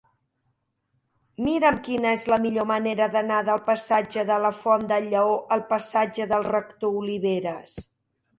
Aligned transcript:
Mira'm 1.47 1.75
quina 1.87 2.13
és 2.17 2.23
la 2.33 2.39
millor 2.45 2.65
manera 2.71 3.09
d'anar 3.17 3.43
del 3.51 3.61
passatge 3.67 4.25
de 4.31 4.39
la 4.47 4.51
Font 4.63 4.87
del 4.93 5.07
Lleó 5.13 5.37
al 5.59 5.63
passatge 5.75 6.29
del 6.33 6.49
Rector 6.51 6.99
Oliveras. 7.05 7.79